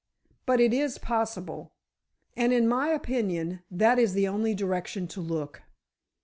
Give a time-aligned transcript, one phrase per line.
[0.47, 1.73] But it is possible,
[2.35, 5.61] and, in my opinion, that is the only direction to look."